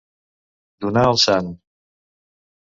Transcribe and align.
Donar 0.85 1.03
el 1.09 1.19
sant. 1.25 1.53